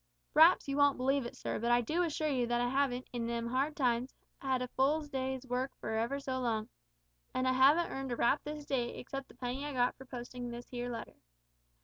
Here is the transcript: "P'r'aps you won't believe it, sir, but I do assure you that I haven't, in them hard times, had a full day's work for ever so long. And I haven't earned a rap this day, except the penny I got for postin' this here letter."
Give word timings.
"P'r'aps 0.33 0.67
you 0.67 0.77
won't 0.77 0.97
believe 0.97 1.27
it, 1.27 1.35
sir, 1.35 1.59
but 1.59 1.69
I 1.69 1.81
do 1.81 2.01
assure 2.01 2.27
you 2.27 2.47
that 2.47 2.59
I 2.59 2.69
haven't, 2.69 3.07
in 3.13 3.27
them 3.27 3.45
hard 3.45 3.75
times, 3.75 4.15
had 4.39 4.63
a 4.63 4.67
full 4.69 5.01
day's 5.01 5.45
work 5.45 5.75
for 5.79 5.91
ever 5.91 6.19
so 6.19 6.39
long. 6.39 6.69
And 7.35 7.47
I 7.47 7.53
haven't 7.53 7.91
earned 7.91 8.11
a 8.11 8.15
rap 8.15 8.41
this 8.43 8.65
day, 8.65 8.97
except 8.97 9.27
the 9.27 9.35
penny 9.35 9.63
I 9.63 9.73
got 9.73 9.95
for 9.97 10.05
postin' 10.05 10.49
this 10.49 10.69
here 10.69 10.89
letter." 10.89 11.17